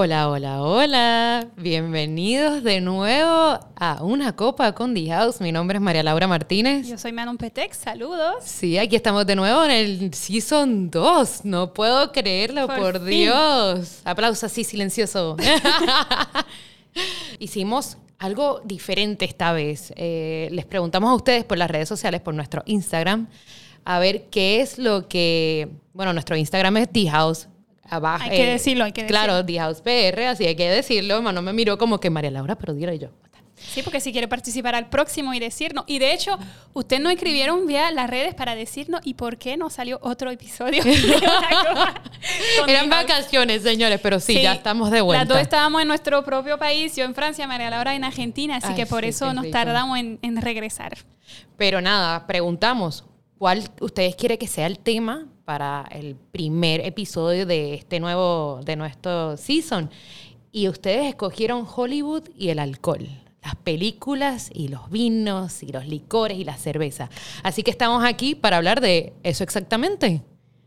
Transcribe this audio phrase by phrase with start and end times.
[0.00, 1.48] Hola, hola, hola.
[1.56, 5.40] Bienvenidos de nuevo a Una Copa con The House.
[5.40, 6.86] Mi nombre es María Laura Martínez.
[6.86, 8.44] Yo soy Manon Petex, saludos.
[8.44, 11.44] Sí, aquí estamos de nuevo en el Season 2.
[11.46, 14.02] No puedo creerlo, por, Dios.
[14.04, 15.36] Aplausos así, silencioso.
[17.40, 19.92] Hicimos algo diferente esta vez.
[19.96, 23.26] Eh, les preguntamos a ustedes por las redes sociales, por nuestro Instagram,
[23.84, 25.70] a ver qué es lo que...
[25.92, 27.48] Bueno, nuestro Instagram es The House
[27.88, 28.24] abajo.
[28.24, 29.24] Hay que eh, decirlo, hay que decirlo.
[29.24, 31.20] Claro, The House PR, así hay que decirlo.
[31.20, 33.10] No me miró como que María Laura, pero dilo yo.
[33.60, 35.84] Sí, porque si quiere participar al próximo y decirnos.
[35.86, 36.38] Y de hecho,
[36.72, 40.82] usted nos escribieron vía las redes para decirnos y por qué no salió otro episodio.
[42.66, 45.24] Eran vacaciones, señores, pero sí, ya estamos de vuelta.
[45.24, 48.74] Las dos estábamos en nuestro propio país, yo en Francia, María Laura en Argentina, así
[48.74, 50.96] que por eso nos tardamos en, en regresar.
[51.56, 53.04] Pero nada, preguntamos,
[53.38, 58.76] ¿cuál ustedes quieren que sea el tema para el primer episodio de este nuevo, de
[58.76, 59.88] nuestro season.
[60.52, 63.08] Y ustedes escogieron Hollywood y el alcohol.
[63.42, 67.08] Las películas y los vinos y los licores y la cerveza.
[67.42, 70.20] Así que estamos aquí para hablar de eso exactamente.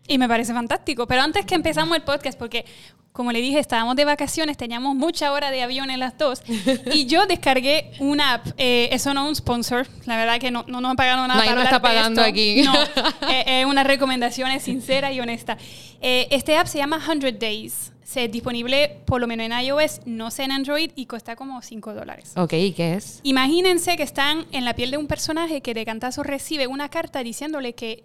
[0.08, 1.06] Y me parece fantástico.
[1.06, 2.66] Pero antes que empezamos el podcast, porque
[3.14, 6.42] como le dije, estábamos de vacaciones, teníamos mucha hora de avión en las dos.
[6.94, 8.48] y yo descargué una app.
[8.58, 9.88] Eh, eso no es un sponsor.
[10.06, 11.40] La verdad que no, no nos han pagado nada.
[11.40, 12.64] Nadie nos está pagando aquí.
[12.72, 12.74] No,
[13.30, 15.58] eh, es una recomendación sincera y honesta.
[16.00, 17.92] Eh, este app se llama 100 Days.
[18.14, 21.94] Es disponible por lo menos en iOS, no sé en Android, y cuesta como 5
[21.94, 22.34] dólares.
[22.36, 23.22] Ok, ¿y qué es?
[23.24, 27.24] Imagínense que están en la piel de un personaje que de cantazo recibe una carta
[27.24, 28.04] diciéndole que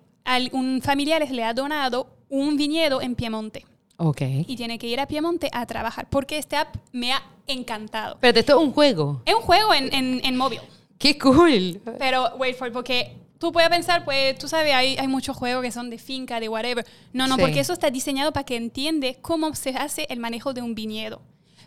[0.52, 3.66] un familiar le ha donado un viñedo en Piemonte.
[3.98, 4.22] Ok.
[4.46, 8.18] Y tiene que ir a Piemonte a trabajar porque este app me ha encantado.
[8.20, 9.22] Pero esto es un juego.
[9.24, 10.60] Es un juego en, en, en móvil.
[10.98, 11.80] ¡Qué cool!
[11.98, 15.62] Pero, wait for it, porque tú puedes pensar, pues, tú sabes, hay, hay muchos juegos
[15.62, 16.86] que son de finca, de whatever.
[17.12, 20.62] No, no, porque eso está diseñado para que entiende cómo se hace el manejo de
[20.62, 21.20] un viñedo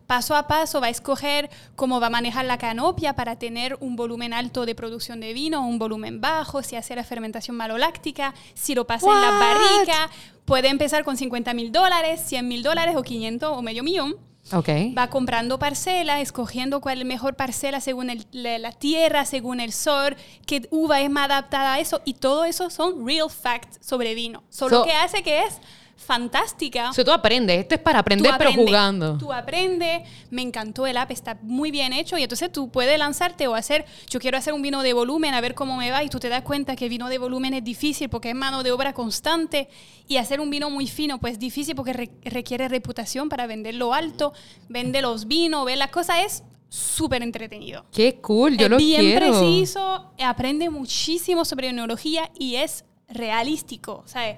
[0.09, 3.95] paso a paso va a escoger cómo va a manejar la canopia para tener un
[3.95, 8.73] volumen alto de producción de vino, un volumen bajo, si hace la fermentación maloláctica, si
[8.73, 10.09] lo pasa en la barrica.
[10.45, 14.15] Puede empezar con 50 mil dólares, 100 mil dólares o 500 o medio millón.
[14.51, 14.95] Okay.
[14.95, 20.17] Va comprando parcelas, escogiendo cuál es la mejor parcela según la, tierra, según el sol,
[20.47, 22.01] qué uva es más adaptada a eso.
[22.03, 24.41] Y todo eso son real facts sobre vino.
[24.49, 25.61] Solo que hace que es
[25.99, 26.89] fantástica.
[26.89, 29.17] O sea, tú aprendes, esto es para aprender pero jugando.
[29.17, 33.47] Tú aprendes, me encantó el app, está muy bien hecho y entonces tú puedes lanzarte
[33.47, 36.09] o hacer, yo quiero hacer un vino de volumen a ver cómo me va y
[36.09, 38.71] tú te das cuenta que el vino de volumen es difícil porque es mano de
[38.71, 39.69] obra constante
[40.07, 44.33] y hacer un vino muy fino pues es difícil porque requiere reputación para venderlo alto,
[44.67, 47.85] vende los vinos, ver las cosas, es súper entretenido.
[47.91, 49.03] Qué cool, yo lo quiero.
[49.03, 54.37] Bien preciso, aprende muchísimo sobre enología y es realístico, ¿sabes?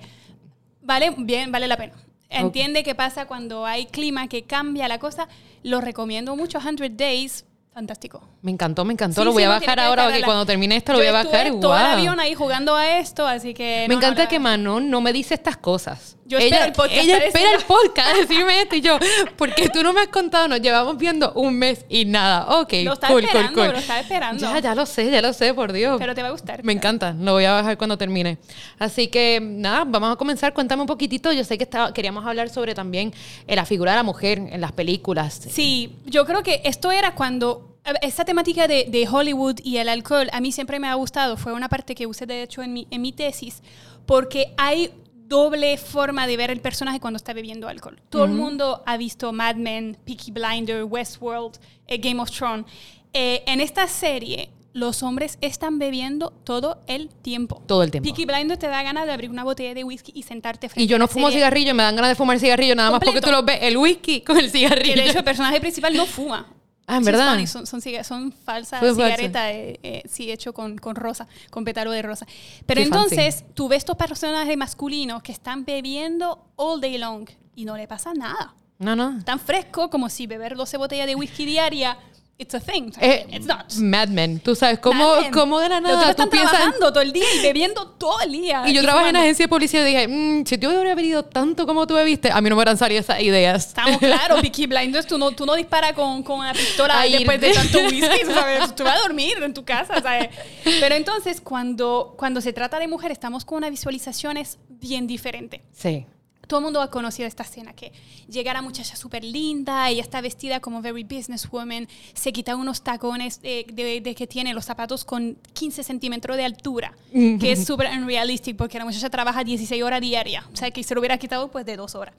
[0.92, 1.94] Vale, bien, vale la pena.
[2.30, 5.28] Entiende qué pasa cuando hay clima que cambia la cosa.
[5.64, 8.22] Lo recomiendo mucho, 100 Days fantástico.
[8.42, 9.24] Me encantó, me encantó.
[9.24, 11.52] lo voy a bajar ahora, porque cuando termine esto lo voy a bajar.
[11.60, 13.86] Todo el avión ahí jugando a esto, así que.
[13.88, 16.18] Me encanta que Manon no me dice estas cosas.
[16.26, 17.02] Yo ella, el podcast.
[17.02, 18.98] Ella espera el podcast, decirme esto y yo,
[19.36, 22.60] porque tú no me has contado, nos llevamos viendo un mes y nada.
[22.60, 23.74] Ok, lo está cool, esperando, cool, cool.
[23.74, 24.42] Lo está esperando.
[24.42, 25.98] Ya, ya lo sé, ya lo sé, por Dios.
[26.00, 26.64] Pero te va a gustar.
[26.64, 28.38] Me encanta, lo voy a bajar cuando termine.
[28.80, 30.54] Así que nada, vamos a comenzar.
[30.54, 31.34] Cuéntame un poquitito.
[31.34, 33.14] Yo sé que estaba, queríamos hablar sobre también
[33.48, 35.42] eh, la figura de la mujer en las películas.
[35.50, 37.71] Sí, yo creo que esto era cuando
[38.02, 41.38] esta temática de, Hollywood y el alcohol a mí siempre me ha gustado.
[41.38, 43.62] Fue una parte que usé, de hecho, en mi, en mi tesis,
[44.06, 44.92] porque hay
[45.28, 48.02] doble forma de ver el personaje cuando está bebiendo alcohol.
[48.10, 52.66] Todo el mundo ha visto Mad Men, Peaky Blinder, Westworld, eh, Game of Thrones.
[53.14, 57.64] Eh, en esta serie, los hombres están bebiendo todo el tiempo.
[57.66, 58.08] Todo el tiempo.
[58.08, 60.88] Peaky Blinder te da ganas de abrir una botella de whisky y sentarte frente Y
[60.88, 63.44] yo no fumo cigarrillo, me dan ganas de fumar cigarrillo nada más porque tú lo
[63.44, 64.96] ves, el whisky con el cigarrillo.
[64.96, 66.48] de hecho, el personaje principal no fuma.
[66.88, 67.46] Ah, en verdad.
[67.46, 72.02] son, son, son, falsas cigaretas, eh, eh, sí, hecho con, con, rosa, con pétalo de
[72.02, 72.26] rosa.
[72.66, 77.78] Pero entonces, tú ves estos personajes masculinos que están bebiendo all day long y no
[77.78, 78.56] le pasa nada.
[78.80, 79.24] No, no.
[79.24, 81.98] Tan fresco como si beber 12 botellas de whisky diaria
[82.42, 82.92] it's a thing.
[83.00, 83.72] Eh, it's not.
[83.76, 84.40] Mad Men.
[84.40, 86.04] Tú sabes cómo, cómo de la nada.
[86.04, 88.64] Tú están trabajando todo el día y bebiendo todo el día.
[88.68, 91.68] Y yo trabajé en agencia de policía y dije, mmm, si yo hubiera bebido tanto
[91.68, 93.68] como tú bebiste, a mí no me hubieran salido esas ideas.
[93.68, 97.54] Estamos claros, Peaky Blinders, tú no, tú no disparas con, con una pistola después de
[97.54, 98.76] tanto whisky, ¿sabes?
[98.76, 100.30] Tú vas a dormir en tu casa, ¿sabes?
[100.64, 105.62] Pero entonces, cuando, cuando se trata de mujer, estamos con unas visualizaciones bien diferentes.
[105.72, 106.08] Sí
[106.52, 107.94] todo el mundo ha conocido esta escena, que
[108.28, 113.42] llega la muchacha súper linda, ella está vestida como very businesswoman, se quita unos tacones
[113.42, 113.64] de,
[114.04, 118.78] de, que tiene los zapatos con 15 centímetros de altura, que es súper unrealistic porque
[118.78, 121.78] la muchacha trabaja 16 horas diarias, o sea, que se lo hubiera quitado pues de
[121.78, 122.16] dos horas.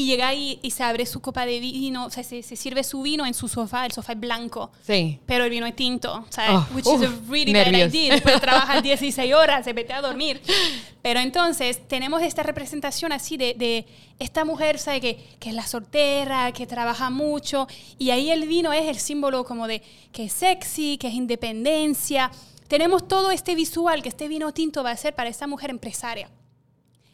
[0.00, 3.02] Y llega ahí y se abre su copa de vino, o sea, se, sirve su
[3.02, 5.18] vino en su sofá, el sofá es blanco, sí.
[5.26, 8.80] pero el vino es tinto, sea, oh, which is a really bad idea, después trabaja
[8.80, 10.40] 16 horas, se mete a dormir.
[11.02, 13.84] Pero entonces tenemos esta representación así de, de
[14.18, 15.02] esta mujer, ¿sabe?
[15.02, 17.68] Que, que, es la soltera, que trabaja mucho.
[17.98, 19.82] Y ahí el vino es el símbolo como de
[20.12, 22.30] que es sexy, que es independencia.
[22.68, 26.30] Tenemos todo este visual que este vino tinto va a ser para esta mujer empresaria.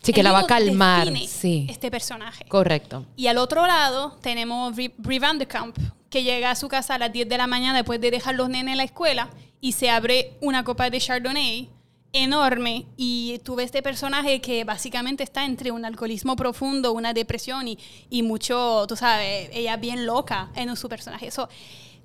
[0.02, 1.12] Sí, que la va a calmar.
[1.26, 1.66] Sí.
[1.68, 2.44] Este personaje.
[2.48, 3.06] Correcto.
[3.16, 5.76] Y al otro lado tenemos Brie Van de Kamp,
[6.10, 8.48] que llega a su casa a las 10 de la mañana después de dejar los
[8.48, 11.70] nenes en la escuela y se abre una copa de Chardonnay
[12.12, 17.78] enorme y tuve este personaje que básicamente está entre un alcoholismo profundo, una depresión y,
[18.08, 21.30] y mucho, tú sabes, ella bien loca en su personaje.
[21.30, 21.48] So,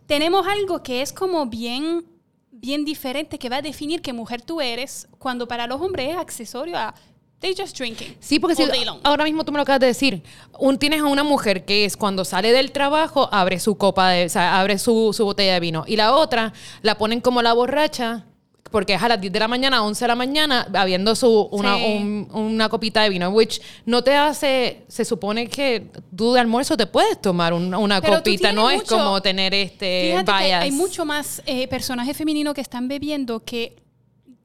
[0.07, 2.05] tenemos algo que es como bien,
[2.51, 6.17] bien diferente, que va a definir qué mujer tú eres, cuando para los hombres es
[6.17, 6.93] accesorio a
[7.41, 8.15] They just drinking.
[8.19, 8.63] Sí, porque si
[9.03, 10.21] ahora mismo tú me lo acabas de decir.
[10.59, 14.25] Un, tienes a una mujer que es cuando sale del trabajo, abre su copa de,
[14.25, 15.83] o sea, abre su, su botella de vino.
[15.87, 16.53] Y la otra
[16.83, 18.25] la ponen como la borracha
[18.69, 21.75] porque es a las 10 de la mañana, 11 de la mañana, habiendo su, una,
[21.75, 26.87] una copita de vino, which no te hace, se supone que tú de almuerzo te
[26.87, 30.63] puedes tomar una copita, no es como tener este bias.
[30.63, 33.75] hay mucho más eh, personajes femeninos que están bebiendo que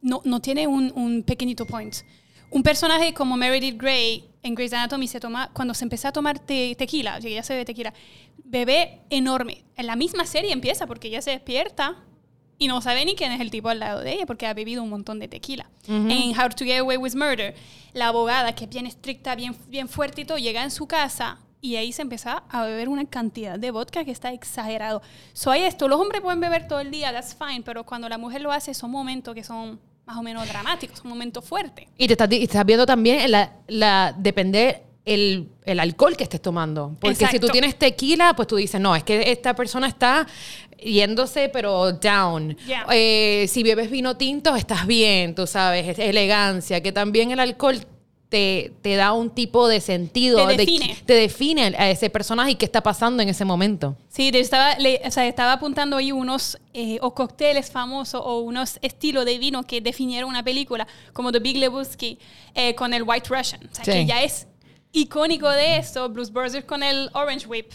[0.02, 1.94] no, no tiene un, un pequeñito point.
[2.56, 6.38] Un personaje como Meredith Grey en Grey's Anatomy se toma, cuando se empezó a tomar
[6.38, 7.92] tequila, ya se ve tequila,
[8.44, 9.62] bebé enorme.
[9.76, 12.02] En la misma serie empieza porque ella se despierta
[12.56, 14.82] y no sabe ni quién es el tipo al lado de ella porque ha bebido
[14.82, 15.68] un montón de tequila.
[15.86, 17.54] En How to Get Away with Murder,
[17.92, 21.40] la abogada, que es bien estricta, bien, bien fuerte y todo, llega en su casa
[21.60, 25.02] y ahí se empieza a beber una cantidad de vodka que está exagerado.
[25.34, 28.16] So hay esto, los hombres pueden beber todo el día, that's fine, pero cuando la
[28.16, 31.86] mujer lo hace son momentos que son más o menos dramáticos, son momentos fuertes.
[31.98, 36.96] Y te estás, estás viendo también la, la depender el, el, alcohol que estés tomando.
[37.00, 40.26] Porque si tú tienes tequila, pues tú dices, no, es que esta persona está
[40.78, 42.56] yéndose, pero down.
[42.92, 47.80] Eh, si bebes vino tinto, estás bien, tú sabes, es elegancia, que también el alcohol
[48.36, 50.46] te, te, da un tipo de sentido.
[50.46, 50.96] Te define.
[51.06, 53.96] te define a ese personaje y qué está pasando en ese momento.
[54.10, 59.24] Sí, estaba, o sea, estaba apuntando ahí unos eh, o cócteles famosos o unos estilos
[59.24, 62.18] de vino que definieron una película, como The Big Lebowski
[62.54, 63.62] eh, con el White Russian.
[63.72, 64.46] O sea, que ya es
[64.92, 66.06] icónico de eso.
[66.10, 67.72] Bruce Brothers con el Orange Whip.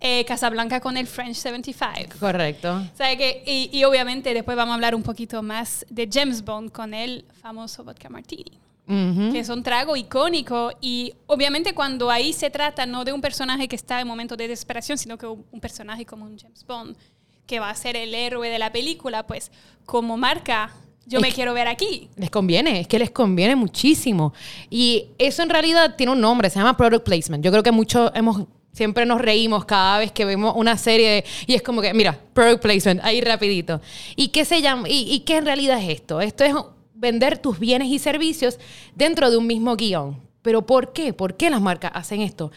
[0.00, 2.18] Eh, Casablanca con el French 75.
[2.18, 2.82] Correcto.
[2.96, 7.26] que, y, obviamente después vamos a hablar un poquito más de James Bond con el
[7.42, 8.58] famoso vodka martini.
[8.88, 13.68] Que es un trago icónico y obviamente cuando ahí se trata no de un personaje
[13.68, 16.96] que está en momento de desesperación, sino que un personaje como un James Bond
[17.46, 19.52] que va a ser el héroe de la película, pues
[19.84, 20.72] como marca
[21.06, 22.10] yo me quiero ver aquí.
[22.16, 24.34] Les conviene, es que les conviene muchísimo.
[24.68, 27.42] Y eso en realidad tiene un nombre, se llama product placement.
[27.42, 31.54] Yo creo que muchos hemos Siempre nos reímos cada vez que vemos una serie y
[31.54, 33.80] es como que, mira, product placement, ahí rapidito.
[34.14, 34.88] ¿Y qué se llama?
[34.88, 36.20] ¿Y, y qué en realidad es esto?
[36.20, 36.54] Esto es
[36.98, 38.58] vender tus bienes y servicios
[38.94, 40.20] dentro de un mismo guion.
[40.42, 41.12] ¿Pero por qué?
[41.12, 42.50] ¿Por qué las marcas hacen esto?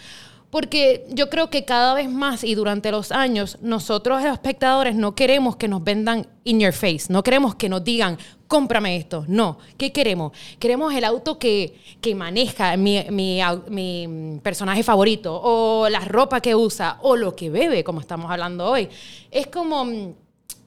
[0.50, 5.16] Porque yo creo que cada vez más y durante los años, nosotros los espectadores no
[5.16, 8.18] queremos que nos vendan in your face, no queremos que nos digan,
[8.48, 9.24] cómprame esto.
[9.30, 10.34] No, ¿qué queremos?
[10.60, 16.54] Queremos el auto que, que maneja mi, mi, mi, personaje favorito, o la ropa que
[16.54, 18.90] usa, o lo que bebe, como estamos hablando hoy.
[19.32, 20.14] Es como mm,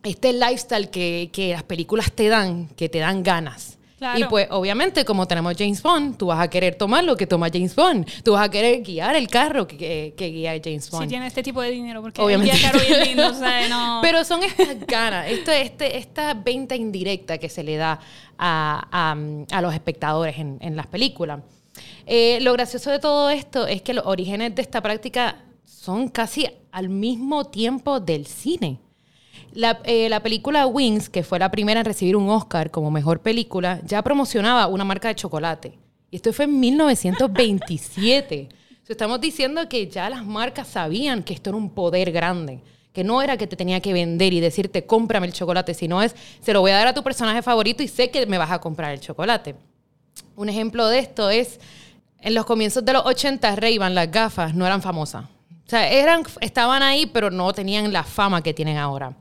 [0.05, 3.79] este lifestyle que, que las películas te dan, que te dan ganas.
[4.17, 7.49] Y pues obviamente como tenemos James Bond, tú vas a querer tomar lo que toma
[7.53, 8.07] James Bond.
[8.23, 11.05] Tú vas a querer guiar el carro que, que, guía James Bond.
[11.05, 12.61] Si tiene este tipo de dinero, porque obviamente.
[12.61, 14.01] caro y lindo, o sea, no.
[14.03, 17.99] Pero son estas ganas, este, este, esta venta indirecta que se le da
[18.39, 19.17] a,
[19.51, 21.41] a, los espectadores en, en las películas.
[22.07, 26.47] Eh, lo gracioso de todo esto es que los orígenes de esta práctica son casi
[26.71, 28.81] al mismo tiempo del cine.
[29.85, 33.81] Eh, la, película Wings, que fue la primera en recibir un Oscar como mejor película,
[33.85, 35.79] ya promocionaba una marca de chocolate.
[36.11, 38.49] Y esto fue en 1927.
[38.89, 42.63] estamos diciendo que ya las marcas sabían que esto era un poder grande.
[42.93, 46.15] Que no era que te tenía que vender y decirte, cómprame el chocolate, sino es,
[46.41, 48.61] se lo voy a dar a tu personaje favorito y sé que me vas a
[48.61, 49.57] comprar el chocolate.
[50.37, 51.59] Un ejemplo de esto es,
[52.21, 55.25] en los comienzos de los 80, ray las gafas, no eran famosas.
[55.25, 59.17] O sea, eran, estaban ahí, pero no tenían la fama que tienen ahora.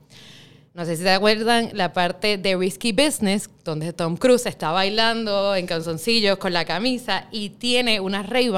[0.74, 5.56] No sé si se acuerdan la parte de Risky Business, donde Tom Cruise está bailando
[5.56, 8.50] en calzoncillos con la camisa y tiene una ray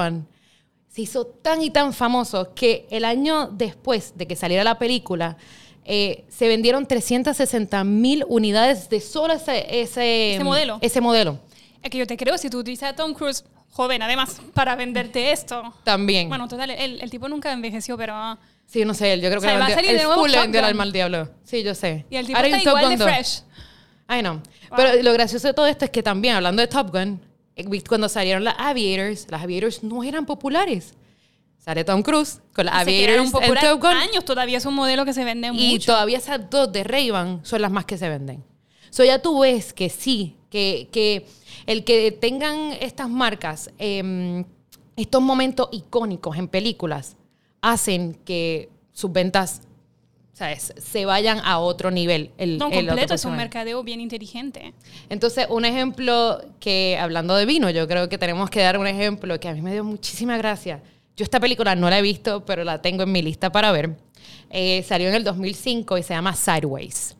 [0.88, 5.36] se hizo tan y tan famoso que el año después de que saliera la película,
[5.84, 10.78] eh, se vendieron 360 mil unidades de solo ese, ese, modelo.
[10.80, 11.38] Ese modelo.
[11.82, 15.32] Es que yo te creo, si tú utilizas a Tom Cruise joven, además, para venderte
[15.32, 15.74] esto.
[15.84, 16.30] También.
[16.30, 18.38] Bueno, total, el, el tipo nunca envejeció, pero...
[18.66, 20.30] Sí, no sé, yo creo O sea, que va a salir de el nuevo full
[20.30, 21.28] le vendió el alma al diablo.
[21.44, 22.04] Sí, yo sé.
[22.10, 23.08] Y el tipo Ahora está igual Gun de 2.
[23.08, 23.42] fresh.
[24.08, 24.40] I know.
[24.76, 27.20] Pero lo gracioso de todo esto es que también, hablando de Top Gun,
[27.54, 30.94] eh, cuando salieron las Aviators, las Aviators no eran populares.
[31.58, 33.92] Sale Tom Cruise con las quedaron Aviators en Top Gun.
[33.92, 35.86] años, todavía es un modelo que se vende Y mucho.
[35.92, 38.44] todavía esas dos de Ray-Ban son las más que se venden.
[38.90, 41.26] So ya tú ves que sí, que, que
[41.66, 44.44] el que tengan estas marcas, em,
[44.96, 47.16] estos momentos icónicos en películas,
[47.60, 49.62] hacen que sus ventas
[50.32, 50.74] ¿sabes?
[50.76, 52.30] se vayan a otro nivel.
[52.36, 54.74] El, No, el completo, es un mercadeo bien inteligente.
[55.08, 59.40] Entonces, un ejemplo que, hablando de vino, yo creo que tenemos que dar un ejemplo
[59.40, 60.82] que a mí me dio muchísima gracia.
[61.16, 63.96] Yo esta película no la he visto, pero la tengo en mi lista para ver.
[64.50, 67.16] Eh, salió en el 2005 y se llama Sideways.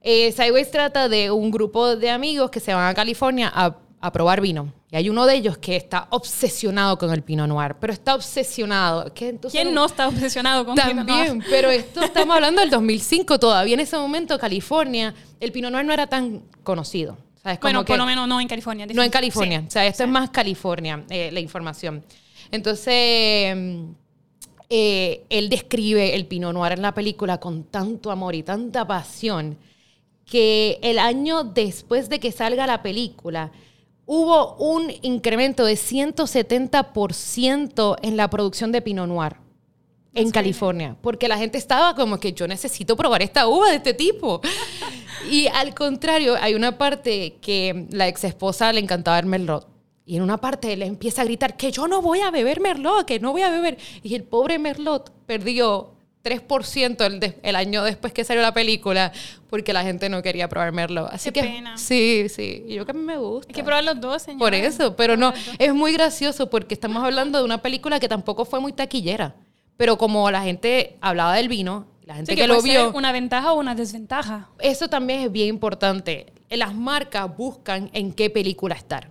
[0.00, 4.12] Eh, Sideways trata de un grupo de amigos que se van a California a, a
[4.12, 4.72] probar vino.
[4.90, 9.12] Y hay uno de ellos que está obsesionado con el Pinot Noir, pero está obsesionado.
[9.12, 11.06] Que entonces ¿Quién no está obsesionado con Pinot Noir?
[11.26, 13.74] también, pero esto estamos hablando del 2005 todavía.
[13.74, 17.18] En ese momento, California, el Pinot Noir no era tan conocido.
[17.42, 17.58] ¿sabes?
[17.58, 18.86] Como Bueno, que- por lo menos no en California.
[18.92, 19.60] no en California.
[19.60, 19.66] Sí.
[19.68, 22.04] O sea, esto es más California, eh, la información.
[22.50, 23.54] Entonces,
[24.70, 29.56] eh, él describe el Pinot Noir en la película con tanto amor y tanta pasión
[30.26, 33.50] que el año después de que salga la película
[34.08, 39.36] hubo un incremento de 170% en la producción de Pinot Noir
[40.14, 43.92] en California, porque la gente estaba como que yo necesito probar esta uva de este
[43.94, 44.40] tipo.
[45.28, 49.66] Y al contrario, hay una parte que la ex esposa le encantaba el Merlot.
[50.06, 53.04] Y en una parte él empieza a gritar que yo no voy a beber Merlot,
[53.04, 53.78] que no voy a beber.
[54.02, 55.97] Y el pobre Merlot perdió
[56.28, 59.12] 3% el, de- el año después que salió la película
[59.50, 61.08] porque la gente no quería probar Merlot.
[61.12, 61.76] Así Qué que pena.
[61.78, 62.64] sí, sí.
[62.68, 63.48] Y yo que a mí me gusta.
[63.50, 64.38] Hay que probar los dos, señor.
[64.40, 68.44] Por eso, pero no, es muy gracioso porque estamos hablando de una película que tampoco
[68.44, 69.34] fue muy taquillera,
[69.76, 72.80] pero como la gente hablaba del vino, la gente Sí, que, que lo puede ser
[72.88, 74.48] vio, una ventaja o una desventaja.
[74.60, 76.32] eso también es bien importante.
[76.50, 79.08] Las marcas buscan en qué película estar,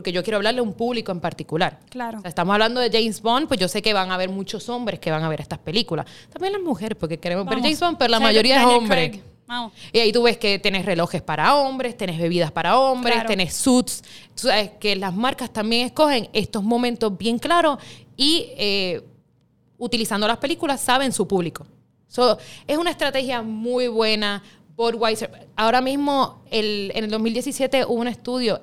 [0.00, 1.78] porque yo quiero hablarle a un público en particular.
[1.90, 2.18] Claro.
[2.18, 4.66] O sea, estamos hablando de James Bond, pues yo sé que van a haber muchos
[4.70, 6.06] hombres que van a ver estas películas.
[6.32, 7.64] También las mujeres, porque queremos ver Vamos.
[7.64, 9.10] James Bond, pero la mayoría es hombre.
[9.10, 9.22] Craig.
[9.46, 9.72] Vamos.
[9.92, 13.28] Y ahí tú ves que tenés relojes para hombres, tenés bebidas para hombres, Claro.
[13.28, 14.00] tenés suits.
[14.34, 17.78] Tú sabes que las marcas también escogen estos momentos bien claros
[18.16, 19.02] y eh,
[19.76, 21.66] utilizando las películas saben su público.
[22.08, 24.42] So, es una estrategia muy buena.
[24.76, 28.62] Budweiser, ahora mismo el- en el 2017 hubo un estudio,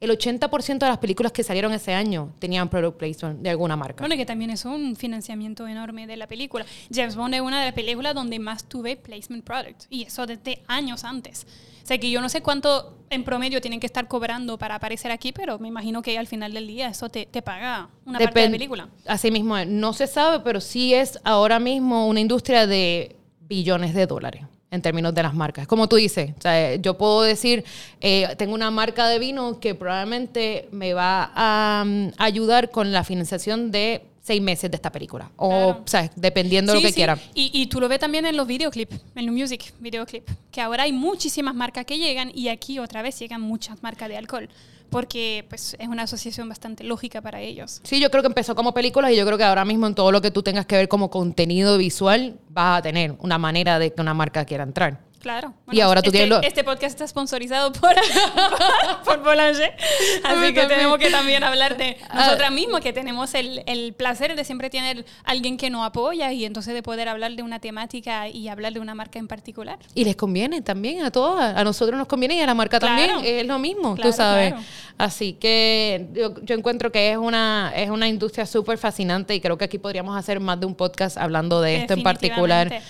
[0.00, 4.02] el 80% de las películas que salieron ese año tenían product placement de alguna marca.
[4.02, 6.66] Bueno, que también es un financiamiento enorme de la película.
[6.92, 9.84] James Bond es una de las películas donde más tuve placement product.
[9.88, 11.46] Y eso desde años antes.
[11.82, 15.12] O sea que yo no sé cuánto en promedio tienen que estar cobrando para aparecer
[15.12, 18.40] aquí, pero me imagino que al final del día eso te, te paga una parte
[18.40, 18.88] de la película.
[19.06, 19.66] Así mismo, es.
[19.68, 23.16] no se sabe, pero sí es ahora mismo una industria de
[23.48, 25.66] billones de dólares en términos de las marcas.
[25.66, 27.64] Como tú dices, o sea, yo puedo decir,
[28.00, 33.04] eh, tengo una marca de vino que probablemente me va a mm, ayudar con la
[33.04, 35.30] financiación de seis meses de esta película.
[35.36, 35.82] O, Claro.
[35.84, 36.94] o sea, dependiendo de lo que sí.
[36.94, 37.16] quiera.
[37.32, 40.82] Y, y tú lo ves también en los videoclips, en los music videoclip, que ahora
[40.82, 44.48] hay muchísimas marcas que llegan y aquí otra vez llegan muchas marcas de alcohol,
[44.90, 47.80] porque pues es una asociación bastante lógica para ellos.
[47.82, 50.12] Sí, yo creo que empezó como películas y yo creo que ahora mismo en todo
[50.12, 53.92] lo que tú tengas que ver como contenido visual, vas a tener una manera de
[53.92, 55.05] que una marca quiera entrar.
[55.26, 55.54] Claro.
[55.72, 57.90] Y ahora tú este, tienes lo- Este podcast está sponsorizado por,
[59.04, 59.74] por Boulanger.
[60.24, 62.26] Así que tenemos que también hablar de Ah.
[62.26, 66.44] nosotras mismas, que tenemos el, el placer de siempre tener alguien que nos apoya y
[66.44, 69.78] entonces de poder hablar de una temática y hablar de una marca en particular.
[69.96, 72.96] Y les conviene también a todas, a nosotros nos conviene y a la marca Claro.
[73.16, 74.50] también, es lo mismo, Claro, tú sabes.
[74.52, 74.64] claro.
[74.98, 79.58] Así que yo, yo encuentro que es una, es una industria súper fascinante y creo
[79.58, 82.80] que aquí podríamos hacer más de un podcast hablando de esto en particular.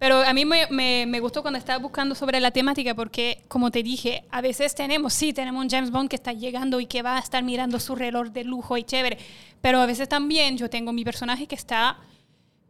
[0.00, 3.70] Pero a mí me, me- me gustó cuando estaba buscando sobre la temática porque, como
[3.70, 7.02] te dije, a veces tenemos, sí, tenemos un James Bond que está llegando y que
[7.02, 9.18] va a estar mirando su reloj de lujo y chévere,
[9.60, 11.98] pero a veces también yo tengo mi personaje que está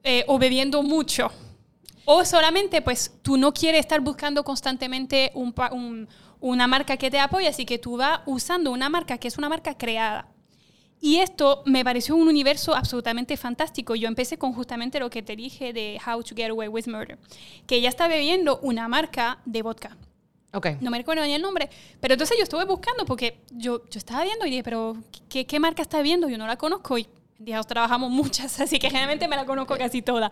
[0.02, 1.30] eh, o bebiendo mucho.
[2.04, 6.08] O solamente, pues, tú no quieres estar buscando constantemente un un-
[6.40, 9.48] una marca que te apoye, así que tú vas usando una marca que es una
[9.50, 10.26] marca creada.
[11.00, 13.94] Y esto me pareció un universo absolutamente fantástico.
[13.94, 17.18] Yo empecé con justamente lo que te dije de How to Get Away with Murder,
[17.66, 19.96] que ella está bebiendo una marca de vodka.
[20.52, 20.66] Ok.
[20.80, 24.24] No me recuerdo ni el nombre, pero entonces yo estuve buscando porque yo, yo estaba
[24.24, 24.96] viendo y dije, pero
[25.28, 26.28] ¿qué, qué marca está viendo?
[26.28, 27.06] Yo no la conozco y
[27.66, 30.30] trabajamos muchas, así que generalmente me la conozco casi toda.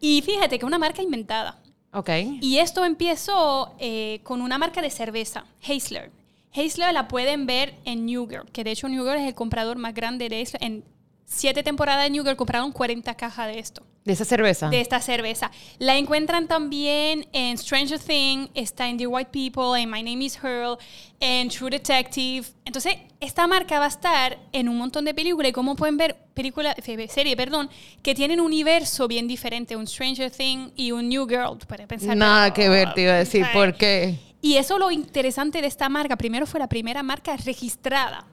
[0.00, 1.58] Y fíjate que es una marca inventada.
[1.92, 2.10] Ok.
[2.40, 6.10] Y esto empezó eh, con una marca de cerveza, Heisler.
[6.54, 9.78] Heisler la pueden ver en New Girl, que de hecho New Girl es el comprador
[9.78, 10.58] más grande de esto.
[10.60, 10.84] En
[11.24, 13.82] siete temporadas de New Girl compraron 40 cajas de esto.
[14.04, 14.68] ¿De esa cerveza?
[14.68, 15.52] De esta cerveza.
[15.78, 20.36] La encuentran también en Stranger Things, está en The White People, en My Name is
[20.42, 20.76] Earl,
[21.20, 22.48] en True Detective.
[22.64, 26.16] Entonces, esta marca va a estar en un montón de películas y como pueden ver,
[26.34, 26.74] películas,
[27.10, 27.70] serie, perdón,
[28.02, 31.56] que tienen un universo bien diferente, un Stranger Things y un New Girl.
[31.86, 34.18] Pensar, Nada que ver, te iba a decir, ¿por qué?
[34.42, 36.16] Y eso lo interesante de esta marca.
[36.16, 38.26] Primero fue la primera marca registrada.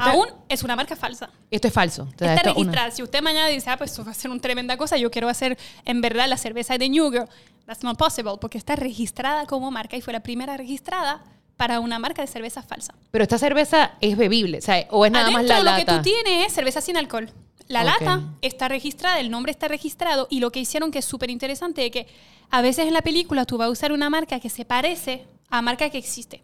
[0.00, 1.30] Aún es una marca falsa.
[1.50, 2.08] Esto es falso.
[2.12, 2.90] Está registrada.
[2.92, 5.28] Si usted mañana dice, ah, pues esto va a ser una tremenda cosa, yo quiero
[5.28, 7.28] hacer en verdad la cerveza de New Girl.
[7.66, 11.22] That's not possible, porque está registrada como marca y fue la primera registrada
[11.56, 12.94] para una marca de cerveza falsa.
[13.10, 15.78] Pero esta cerveza es bebible, o, sea, o es nada más la lata.
[15.78, 17.30] Lo que tú tienes es cerveza sin alcohol.
[17.66, 21.30] La lata está registrada, el nombre está registrado y lo que hicieron que es súper
[21.30, 22.06] interesante es que
[22.48, 25.62] a veces en la película tú vas a usar una marca que se parece a
[25.62, 26.42] marca que existe.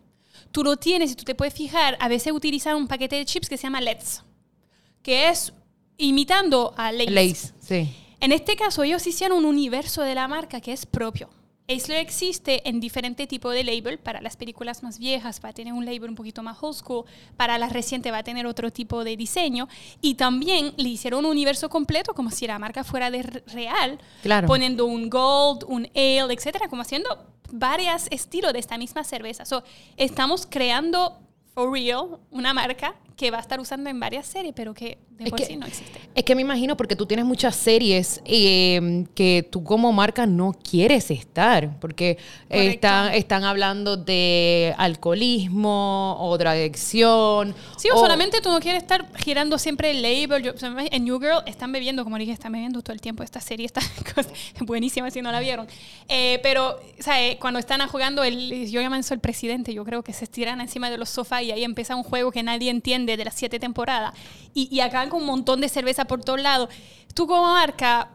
[0.51, 3.49] Tú lo tienes y tú te puedes fijar, a veces utilizan un paquete de chips
[3.49, 4.23] que se llama Let's,
[5.03, 5.53] que es
[5.97, 7.11] imitando a Lay's.
[7.11, 7.95] Lay's, sí.
[8.21, 11.29] En este caso ellos hicieron un universo de la marca que es propio.
[11.67, 13.99] Aisler existe en diferente tipo de label.
[13.99, 17.05] Para las películas más viejas va a tener un label un poquito más old school.
[17.37, 19.69] Para las recientes va a tener otro tipo de diseño.
[20.03, 23.99] Y también le hicieron un universo completo como si la marca fuera de real.
[24.23, 24.47] Claro.
[24.47, 29.47] Poniendo un gold, un ale, etcétera, como haciendo varios estilos de esta misma cerveza.
[29.47, 29.65] So,
[29.97, 31.19] estamos creando
[31.55, 35.31] for real una marca que va a estar usando en varias series, pero que de
[35.31, 36.01] por sí no existe.
[36.15, 40.53] Es que me imagino porque tú tienes muchas series eh, que tú como marca no
[40.53, 42.19] quieres estar, porque
[42.49, 47.55] están, están hablando de alcoholismo o drogadicción.
[47.77, 50.55] Sí, o, solamente tú no quieres estar girando siempre el label.
[50.91, 53.23] en New Girl están bebiendo, como dije, están bebiendo todo el tiempo.
[53.23, 53.81] Esta serie está
[54.61, 55.69] buenísima si no la vieron.
[56.09, 57.37] Eh, pero, ¿sabes?
[57.37, 60.91] Cuando están jugando, el, yo llaman eso el presidente, yo creo que se estiran encima
[60.91, 64.15] de los sofás y ahí empieza un juego que nadie entiende de las siete temporadas
[64.55, 66.69] y, y acaban con un montón de cerveza por todos lados.
[67.15, 68.11] Tú como marca,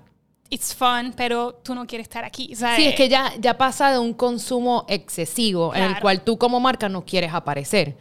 [0.49, 2.54] it's fun, pero tú no quieres estar aquí.
[2.56, 6.60] Sí, es que ya, ya pasa de un consumo excesivo en el cual tú como
[6.60, 7.95] marca no quieres aparecer.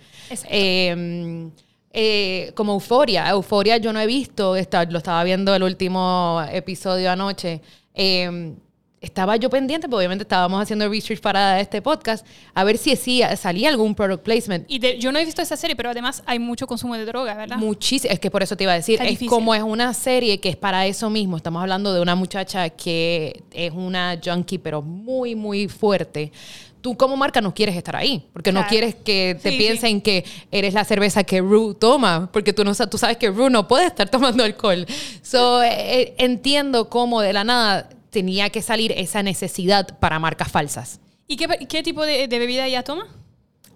[0.44, 1.50] Em,
[1.92, 3.28] eh, como Euforia.
[3.30, 7.60] Euforia yo no he visto, lo estaba viendo el último episodio anoche.
[7.94, 8.54] Eh,
[9.00, 12.96] estaba yo pendiente, porque obviamente estábamos haciendo research para este podcast, a ver si
[13.36, 14.64] salía algún product placement.
[14.68, 17.56] Y yo no he visto esa serie, pero además hay mucho consumo de droga, ¿verdad?
[17.58, 20.48] Muchísimo, es que por eso te iba a decir, es como es una serie que
[20.48, 25.34] es para eso mismo, estamos hablando de una muchacha que es una junkie, pero muy,
[25.34, 26.32] muy fuerte.
[26.80, 30.74] Tú como marca no quieres estar ahí, porque no quieres que te piensen que eres
[30.74, 34.08] la cerveza que Rue toma, porque tú, no, tú sabes que Rue no puede estar
[34.10, 34.86] tomando alcohol.
[35.20, 40.50] So, eh, eh, entiendo cómo de la nada tenía que salir esa necesidad para marcas
[40.50, 40.98] falsas.
[41.28, 43.06] ¿Y qué, tipo de, bebida ella toma?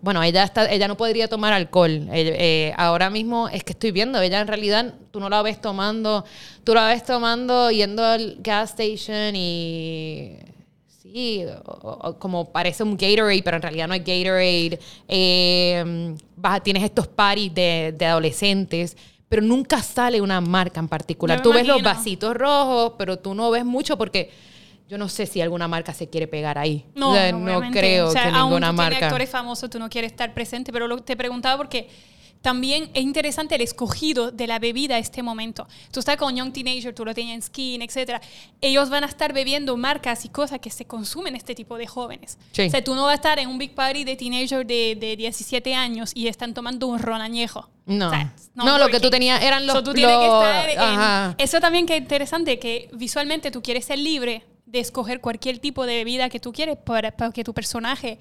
[0.00, 2.08] Bueno, ella, está, ella no podría tomar alcohol.
[2.10, 6.24] Eh, ahora mismo es que estoy viendo, ella en realidad tú no la ves tomando,
[6.64, 10.38] tú la ves tomando yendo al gas station y
[10.88, 11.44] sí,
[12.18, 14.80] como parece un Gatorade, pero en realidad no es Gatorade.
[15.06, 16.16] Eh,
[16.64, 18.96] tienes estos paris de, de adolescentes
[19.32, 21.40] pero nunca sale una marca en particular.
[21.40, 24.30] tú ves los vasitos rojos, pero tú no ves mucho porque
[24.90, 26.84] yo no sé si alguna marca se quiere pegar ahí.
[26.94, 29.06] No, no creo que ninguna marca.
[29.06, 31.88] actores famosos, tú no quieres estar presente, pero lo, te preguntaba porque
[32.42, 35.66] también es interesante el escogido de la bebida a este momento.
[35.92, 38.20] Tú estás con Young Teenager, tú lo tienes en Skin, etc.
[38.60, 42.38] Ellos van a estar bebiendo marcas y cosas que se consumen este tipo de jóvenes.
[42.52, 45.16] O sea, tú no vas a estar en un big party de teenager de, de
[45.16, 47.70] 17 años y están tomando un ron añejo.
[47.86, 48.12] No.
[48.54, 49.82] no, lo que tú tenías eran los...
[49.82, 54.44] tú tienes que estar eso también que es interesante, que visualmente tú quieres ser libre
[54.66, 58.18] de escoger cualquier tipo de bebida que tú quieres para, para que tu personaje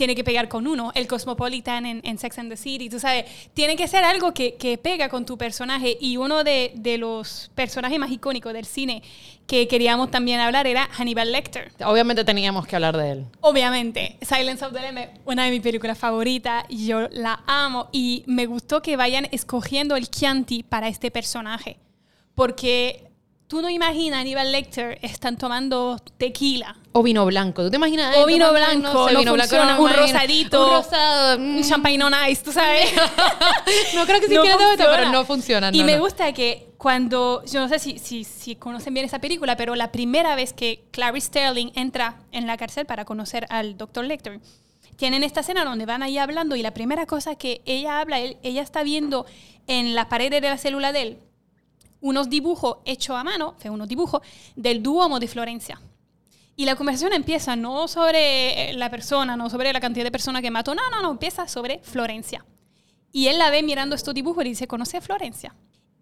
[0.00, 0.92] tiene que pegar con uno.
[0.94, 4.78] El Cosmopolitan en, Sex and the City, tú sabes, tiene que ser algo que, que
[4.78, 5.98] pega con tu personaje.
[6.00, 9.02] Y uno de, de, los personajes más icónicos del cine
[9.46, 11.70] que queríamos también hablar era Hannibal Lecter.
[11.84, 13.26] Obviamente teníamos que hablar de él.
[13.42, 14.16] Obviamente.
[14.22, 16.64] Silence of the Lambs, una de mis películas favoritas.
[16.70, 17.90] Yo la amo.
[17.92, 21.76] Y me gustó que vayan escogiendo el Chianti para este personaje.
[22.34, 23.09] Porque
[23.50, 26.76] tú no imaginas Hannibal Lecter están tomando tequila.
[26.92, 27.64] O vino blanco.
[27.64, 28.16] ¿Tú te imaginas?
[28.16, 30.66] O vino blanco, no, vino blanco un rosadito.
[30.66, 31.36] Un rosado.
[31.36, 31.64] Un mm.
[31.64, 32.92] champagne on ice, ¿tú sabes?
[33.96, 34.42] no creo que sí no
[34.76, 35.70] pero no funciona.
[35.72, 39.56] y me gusta que cuando, yo no sé si, si, si, conocen bien esa película,
[39.56, 44.04] pero la primera vez que Clarice Sterling entra en la cárcel para conocer al Dr.
[44.04, 44.38] Lecter,
[44.94, 48.62] tienen esta escena donde van ahí hablando y la primera cosa que ella habla, ella
[48.62, 49.26] está viendo
[49.66, 51.18] en la pared de la célula de él
[52.00, 54.22] unos dibujos hechos a mano, fue unos dibujos
[54.56, 55.80] del Duomo de Florencia.
[56.56, 60.42] Y la conversación empieza no sobre eh, la persona, no sobre la cantidad de personas
[60.42, 62.44] que mató, no, no, empieza sobre Florencia.
[63.12, 65.54] Y él la ve mirando estos dibujos y dice, ¿conoce a Florencia?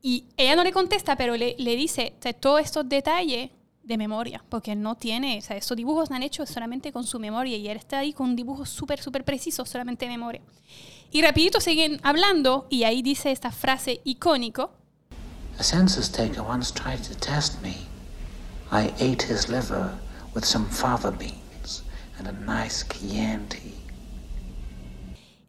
[0.02, 3.50] Y ella no le contesta, pero le, le dice todos estos detalles
[3.88, 7.56] de memoria, porque no tiene, o sea, estos dibujos han hecho solamente con su memoria
[7.56, 10.42] y él está ahí con dibujos súper, súper precisos, solamente de memoria.
[11.10, 14.72] Y rapidito siguen hablando y ahí dice esta frase icónico.
[15.58, 17.74] A census taker once tried to test me.
[18.70, 19.92] I ate his liver
[20.32, 21.82] with some fava beans
[22.16, 23.74] and a nice Chianti.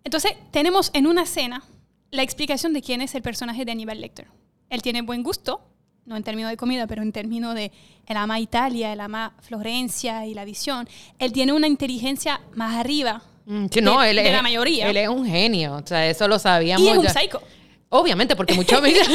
[0.04, 1.64] Entonces, tenemos en una escena
[2.10, 4.28] la explicación de quién es el personaje de Aníbal Lecter.
[4.72, 5.62] Él tiene buen gusto,
[6.06, 7.72] no en términos de comida, pero en términos de
[8.08, 10.90] el ama Italia, el ama Florencia y la visión.
[11.20, 14.90] Él tiene una inteligencia más arriba mm, no, de, él es, la mayoría.
[14.90, 16.88] Él es un genio, o sea, eso lo sabíamos.
[16.88, 17.42] Y es un psycho.
[17.90, 19.08] Obviamente, porque muchas veces,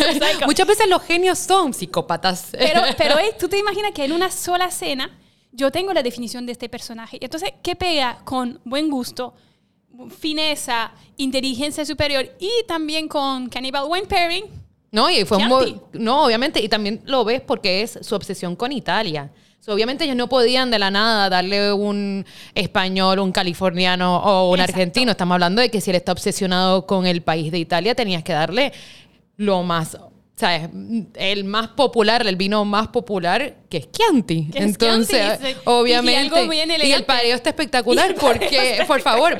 [0.47, 2.49] muchas veces los genios son psicópatas.
[2.53, 5.19] Pero, pero tú te imaginas que en una sola escena
[5.53, 7.19] yo tengo la definición de este personaje.
[7.21, 9.35] Entonces, ¿qué pega con buen gusto,
[10.19, 14.45] fineza, inteligencia superior y también con Cannibal Wayne Pairing?
[14.91, 18.73] No, y fue muy, no, obviamente, y también lo ves porque es su obsesión con
[18.73, 19.31] Italia.
[19.69, 22.25] Obviamente ellos no podían de la nada darle un
[22.55, 25.13] español, un californiano o un argentino.
[25.13, 28.33] Estamos hablando de que si él está obsesionado con el país de Italia, tenías que
[28.33, 28.73] darle
[29.37, 29.99] lo más
[30.37, 30.69] ¿sabes?
[31.15, 34.49] El más popular, el vino más popular, que es Chianti.
[34.55, 36.45] Entonces, obviamente.
[36.83, 39.39] Y, el pareo está espectacular porque, por favor,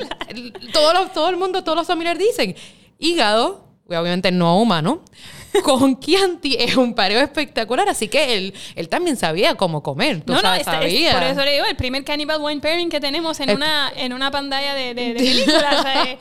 [0.71, 2.55] todo, todo el mundo, todos los familiares dicen,
[2.97, 5.01] hígado, obviamente no humano,
[5.63, 10.23] con Chianti es un pareo espectacular, así que él, él también sabía cómo comer.
[10.25, 11.13] no, no, sabía.
[11.13, 14.31] por eso le digo, el primer Cannibal Wine Pairing que tenemos en, una, en una
[14.31, 16.05] pantalla de, de, película.
[16.05, 16.17] Eh,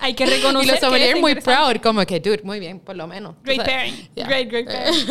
[0.00, 0.68] hay que reconocer.
[0.68, 3.34] Y los sommeliers muy proud, como que, dude, muy bien, por lo menos.
[3.42, 4.08] Great pairing.
[4.16, 5.06] Great, great pairing.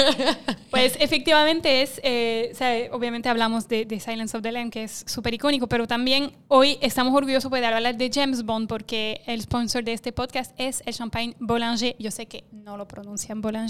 [0.71, 4.83] pues efectivamente es, eh, o sea, obviamente hablamos de, de, Silence of the Lamb, que
[4.83, 9.41] es súper icónico, pero también hoy estamos orgullosos de hablar de James Bond porque el
[9.41, 11.95] sponsor de este podcast es el champagne Bollinger.
[11.99, 13.66] Yo sé que no lo pronuncian Bollinger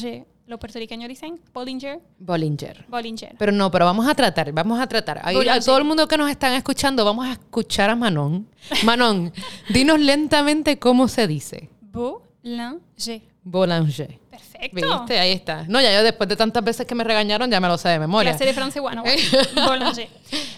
[0.47, 1.99] los puertorriqueños dicen Bollinger.
[2.19, 2.85] Bollinger.
[2.87, 3.35] Bollinger.
[3.37, 5.21] Pero no, pero vamos a tratar, vamos a tratar.
[5.23, 8.47] a todo el mundo que nos están escuchando, vamos a escuchar a Manon.
[8.85, 9.33] Manon,
[9.69, 11.69] dinos lentamente cómo se dice.
[11.81, 13.21] Bollinger.
[13.49, 14.19] Bollinger.
[14.29, 14.75] Perfecto.
[14.75, 15.19] ¿Viste?
[15.19, 15.65] Ahí está.
[15.67, 17.99] No, ya yo después de tantas veces que me regañaron ya me lo sé de
[17.99, 18.31] memoria.
[18.31, 19.03] La serie francés, bueno,
[19.65, 20.09] Bollinger.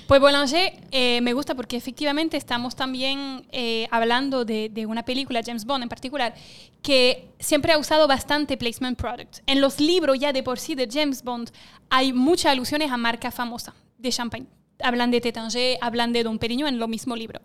[0.07, 5.41] Pues Bollinger eh, me gusta porque efectivamente estamos también eh, hablando de, de, una película,
[5.45, 6.33] James Bond en particular,
[6.81, 9.43] que siempre ha usado bastante placement products.
[9.45, 11.51] En los libros ya de por sí de James Bond
[11.89, 14.47] hay muchas alusiones a marca famosa de champagne.
[14.81, 17.41] Hablan de Tétanger, hablan de Don Perignon en lo mismo libro.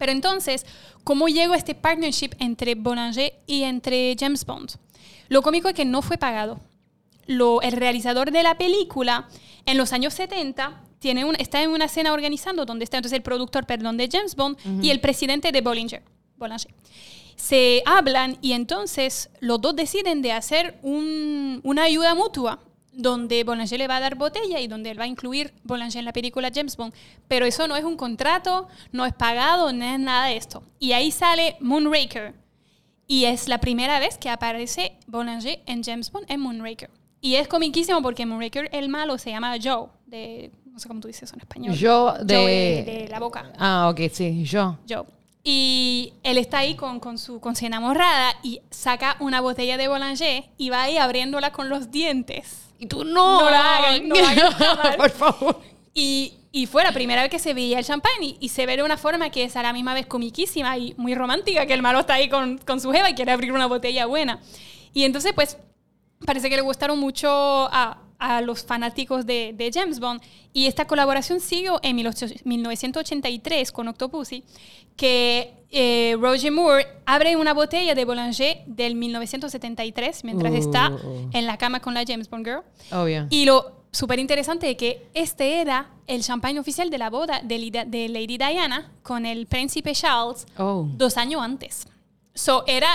[0.00, 0.64] Pero entonces,
[1.04, 4.76] ¿cómo llegó este partnership entre Bollinger y entre James Bond?
[5.28, 6.58] Lo cómico es que no fue pagado.
[7.26, 9.28] Lo, el realizador de la película,
[9.66, 13.22] en los años 70, tiene un, está en una escena organizando donde está entonces el
[13.22, 16.02] productor, perdón, de James Bond y el presidente de Bollinger.
[16.38, 16.72] Bollinger.
[17.36, 22.58] Se hablan y entonces los dos deciden de hacer un, una ayuda mutua
[23.02, 26.04] donde Bollinger le va a dar botella y donde él va a incluir Bollinger en
[26.04, 26.94] la película James Bond.
[27.28, 30.62] Pero eso no es un contrato, no es pagado, no es nada de esto.
[30.78, 32.34] Y ahí sale Moonraker.
[33.06, 36.90] Y es la primera vez que aparece Bollinger en James Bond en Moonraker.
[37.20, 41.08] Y es comiquísimo porque Moonraker, el malo, se llama Joe, de, no sé cómo tú
[41.08, 41.76] dices en español.
[41.78, 42.84] Joe de...
[42.84, 43.52] de, la boca.
[43.58, 44.76] Ah, ok, sí, Joe.
[44.88, 45.04] Joe.
[45.42, 49.88] Y él está ahí con, con, su, con su enamorada y saca una botella de
[49.88, 52.68] Bollinger y va ahí abriéndola con los dientes.
[52.78, 53.40] Y tú no.
[53.40, 55.60] No la hagan, no hagan Por favor.
[55.94, 58.82] Y, y, fue la primera vez que se veía el champán y, se ve de
[58.82, 62.00] una forma que es a la misma vez comiquísima y muy romántica, que el malo
[62.00, 64.40] está ahí con, con su jeva y quiere abrir una botella buena.
[64.92, 65.56] Y entonces, pues,
[66.24, 70.20] parece que le gustaron mucho a, a los fanáticos de, de, James Bond.
[70.52, 74.44] Y esta colaboración siguió en 1983 con Octopussy,
[74.96, 81.30] que eh, Roger Moore abre una botella de Bollinger del 1973 mientras está uh.
[81.32, 82.62] en la cama con la James Bond Girl.
[82.92, 87.40] Oh, y lo súper interesante es que este era el champán oficial de la boda
[87.42, 90.86] de, de, Lady Diana con el príncipe Charles oh.
[90.92, 91.86] dos años antes.
[92.34, 92.88] So era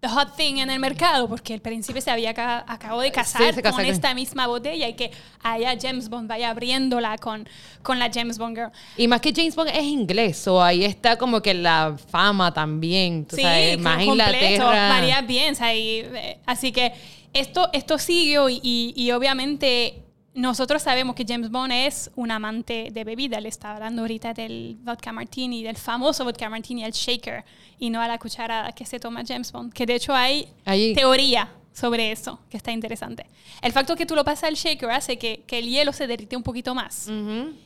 [0.00, 3.84] the hot thing en el mercado porque el príncipe se había acabado de casar con
[3.84, 5.10] esta misma botella y que
[5.42, 7.46] allá James Bond vaya abriéndola con,
[7.82, 8.72] con la James Bond Girl.
[8.96, 13.26] Y más que James Bond es inglés, o ahí está como que la fama también,
[13.26, 14.88] tú sí, sabes, más Inglaterra.
[14.88, 16.92] María bien, eh, así que
[17.32, 18.60] esto, esto siguió y,
[18.96, 20.02] y obviamente
[20.34, 23.40] nosotros sabemos que James Bond es un amante de bebida.
[23.40, 27.44] Le está hablando ahorita del vodka martini, del famoso vodka martini, el shaker,
[27.78, 29.72] y no a la cucharada que se toma James Bond.
[29.72, 30.48] Que de hecho hay,
[30.94, 33.26] teoría sobre eso, que está interesante.
[33.60, 36.36] El facto que tú lo pasas al shaker hace que, que el hielo se derrite
[36.36, 37.08] un poquito más.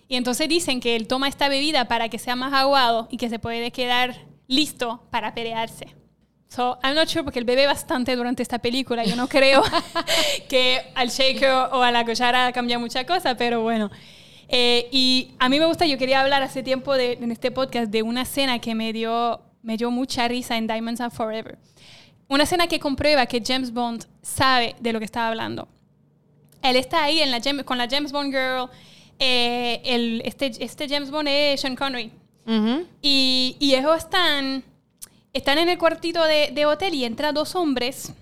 [0.08, 3.28] Y entonces dicen que él toma esta bebida para que sea más aguado y que
[3.28, 5.94] se puede quedar listo para pelearse.
[6.54, 9.02] So, I'm not sure porque él bebe bastante durante esta película.
[9.02, 9.60] Yo no creo
[10.48, 13.90] que al shaker o a la cuchara cambia mucha cosa, pero bueno.
[14.48, 17.90] Eh, y a mí me gusta, yo quería hablar hace tiempo de, en este podcast
[17.90, 21.58] de una escena que me dio, me dio mucha risa en Diamonds Are Forever.
[22.28, 25.66] Una escena que comprueba que James Bond sabe de lo que estaba hablando.
[26.62, 28.70] Él está ahí en la, con la James Bond Girl.
[29.18, 32.12] Eh, el, este, este James Bond es Sean Connery.
[33.02, 34.62] y, y ellos están
[35.34, 38.12] están en el cuartito de, hotel y entra dos hombres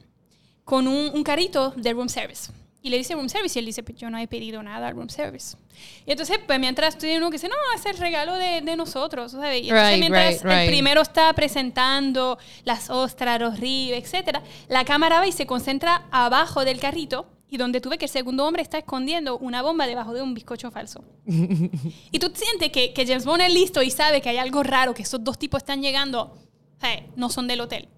[0.64, 2.50] con un, carrito de room service.
[2.84, 4.94] Y le dice room service y él dice, pues yo no he pedido nada al
[4.94, 5.56] room service.
[6.04, 9.34] Y entonces, pues mientras estoy uno que dice, no, es el regalo de, nosotros.
[9.34, 15.28] Y entonces, mientras el primero está presentando las ostras, los ríos, etc., la cámara va
[15.28, 18.78] y se concentra abajo del carrito y donde tú ves que el segundo hombre está
[18.78, 21.04] escondiendo una bomba debajo de un bizcocho falso.
[21.26, 24.94] y tú sientes que, que James Bond es listo y sabe que hay algo raro,
[24.94, 26.34] que esos dos tipos están llegando
[27.16, 27.88] no son del hotel.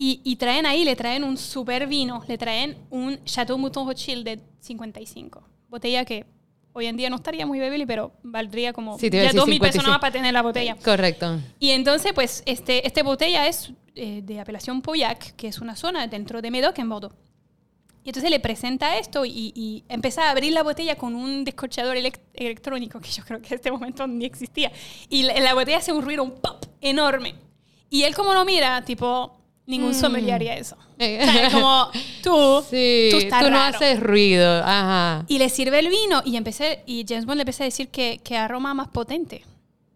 [0.00, 4.40] Y, traen ahí, le traen un super vino, le traen un Chateau Mouton Rothschild de
[4.60, 5.42] 55.
[5.68, 6.24] Botella que
[6.72, 9.84] hoy en día no estaría muy bebible, pero valdría como sí, ya dos mil pesos
[9.84, 10.76] más para tener la botella.
[10.84, 11.40] Correcto.
[11.58, 16.06] Y entonces, pues, este, este botella es eh, de apelación Pauillac, que es una zona
[16.06, 17.16] dentro de Medoc, en Bordeaux.
[18.04, 23.00] Y entonces le presenta esto y, empieza a abrir la botella con un descorchador electrónico,
[23.00, 24.70] que yo creo que en este momento ni existía.
[25.08, 27.34] Y la, la botella hace un ruido, un pop enorme.
[27.90, 29.94] Y él como lo mira, tipo, ningún mm.
[29.94, 30.76] sommelier haría eso.
[30.98, 31.90] O sea, como
[32.24, 34.62] tú, sí, tú, estás tú no haces ruido.
[34.64, 35.24] Ajá.
[35.28, 38.20] Y le sirve el vino y empecé y James Bond le empecé a decir que,
[38.24, 39.44] que aroma más potente.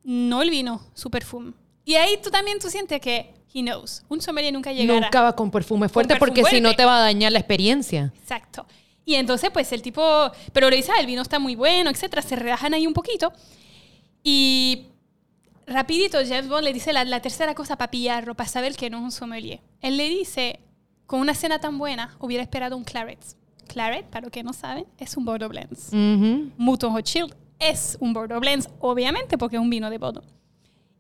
[0.05, 1.55] No el vino, su perfume.
[1.85, 4.05] Y ahí tú también tú sientes que he knows.
[4.09, 5.01] Un sommelier nunca llegará.
[5.01, 8.13] Nunca va con perfume fuerte porque si no te va a dañar la experiencia.
[8.21, 8.67] Exacto.
[9.05, 12.23] Y entonces pues el tipo, pero le dice, ah, el vino está muy bueno, etcétera,
[12.23, 13.33] se relajan ahí un poquito.
[14.23, 14.87] Y
[15.73, 19.05] rapidito James Bond le dice la, tercera cosa para pillarlo, para saber que no es
[19.05, 19.61] un sommelier.
[19.81, 20.61] Él le dice,
[21.07, 23.19] con una cena tan buena, hubiera esperado un claret.
[23.67, 25.93] Claret, para los que no saben, es un Bordeaux Blends.
[26.57, 30.27] Mouton Rothschild es un Bordeaux Blends, obviamente, porque es un vino de Bordeaux.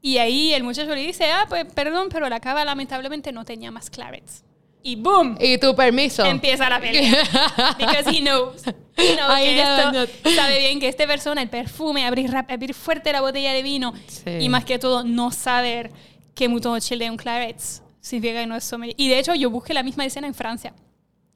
[0.00, 3.70] Y ahí el muchacho le dice, ah, pues perdón, pero la cava lamentablemente no tenía
[3.70, 4.44] más clarets
[4.82, 5.36] y boom.
[5.40, 6.24] Y tu permiso.
[6.24, 7.24] Empieza la pelea.
[7.78, 8.64] Because he knows.
[8.96, 13.52] Knows que esto sabe bien que esta persona, el perfume, abrir, abrir fuerte la botella
[13.52, 13.92] de vino
[14.26, 15.90] y más que todo no saber
[16.34, 17.60] que Mouton de un claret
[18.00, 18.94] significa que no es sommelier.
[18.98, 20.74] Y de hecho yo busqué la misma escena en Francia.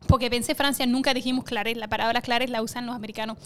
[0.07, 1.77] Porque pensé Francia, nunca dijimos claret.
[1.77, 3.39] La palabra claret la usan los americanos.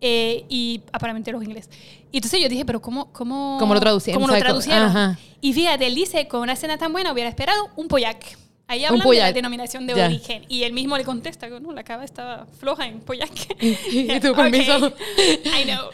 [0.00, 1.70] Eh, y aparentemente los ingleses.
[2.10, 4.20] Y entonces yo dije, pero ¿cómo, cómo, ¿Cómo lo traducieron?
[4.20, 5.16] ¿Cómo lo traducieron?
[5.40, 8.36] Y fíjate, él dice, con una escena tan buena hubiera esperado un pollac.
[8.66, 10.44] Ahí hablan de la denominación de origen.
[10.48, 13.30] Y él mismo le contesta no, la cava estaba floja en Poyac.
[13.60, 14.92] y tu permiso.
[15.18, 15.90] I know.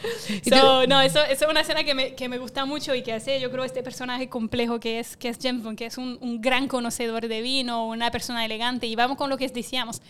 [0.47, 3.11] So, no, eso, eso, es una escena que me, que me, gusta mucho y que
[3.11, 6.17] hace, yo creo, este personaje complejo que es, que es James Bond, que es un,
[6.21, 8.87] un, gran conocedor de vino, una persona elegante.
[8.87, 10.01] Y vamos con lo que decíamos.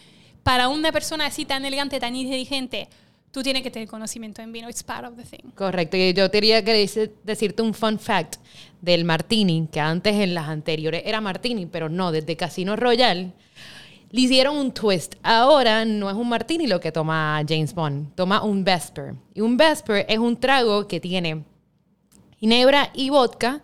[0.43, 2.89] Para una persona así tan elegante, tan inteligente,
[3.31, 4.69] tú tienes que tener conocimiento en vino.
[4.69, 5.51] It's part of the thing.
[5.55, 5.97] Correcto.
[5.97, 6.87] Y yo quería que
[7.23, 8.35] decirte un fun fact
[8.81, 13.33] del martini, que antes en las anteriores era martini, pero no, desde Casino Royal
[14.11, 15.15] le hicieron un twist.
[15.23, 19.15] Ahora no es un martini lo que toma James Bond, toma un Vesper.
[19.33, 21.45] Y un Vesper es un trago que tiene
[22.37, 23.61] ginebra y vodka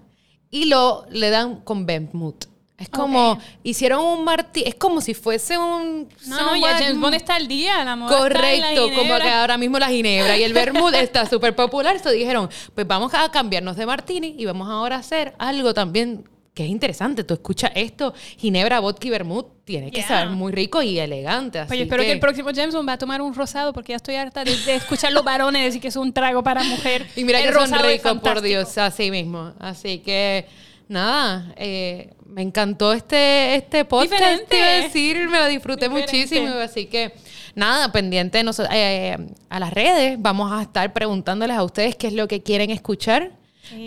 [0.49, 2.45] y lo le dan con Vermouth.
[2.77, 6.07] Es como, hicieron un martí, es como si fuese un...
[6.27, 9.79] No, no, ya James Bond está al día, la moda Correcto, como que ahora mismo
[9.79, 13.87] la ginebra y el vermouth está súper popular, eso dijeron, pues vamos a cambiarnos de
[13.87, 16.23] martini y vamos ahora a hacer algo también
[16.57, 17.23] que es interesante.
[17.23, 21.59] Tú escuchas esto, ginebra, vodka y vermouth, tiene que ser muy rico y elegante.
[21.59, 22.11] Pues así espero que...
[22.11, 25.11] el próximo James Bond va a tomar un rosado porque ya estoy harta de, escuchar
[25.13, 27.05] los varones decir que es un trago para mujer.
[27.15, 29.53] Y mira que son ricos, por Dios, así mismo.
[29.59, 30.47] Así que
[30.87, 37.13] nada, eh, me encantó este, este podcast, decir, me lo disfruté muchísimo, así que
[37.55, 39.17] nada, pendiente eh,
[39.49, 43.31] a las redes, vamos a estar preguntándoles a ustedes qué es lo que quieren escuchar.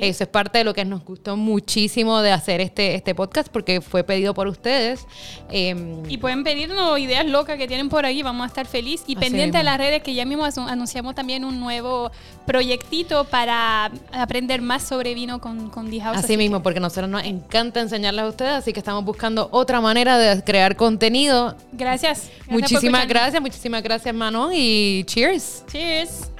[0.01, 3.81] Eso es parte de lo que nos gustó muchísimo de hacer este, este podcast porque
[3.81, 5.07] fue pedido por ustedes.
[5.51, 9.05] Em, y pueden pedirnos ideas locas que tienen por ahí, vamos a estar felices.
[9.07, 12.11] Y pendiente de las redes que ya mismo anunciamos también un nuevo
[12.47, 16.19] proyectito para aprender más sobre vino con, con House.
[16.19, 19.81] Así, mismo, porque a nosotros nos encanta enseñarles a ustedes, así que estamos buscando otra
[19.81, 21.57] manera de crear contenido.
[21.73, 22.31] Gracias.
[22.49, 25.65] muchísimas gracias, muchísimas gracias Manon y cheers.
[25.71, 26.40] Cheers.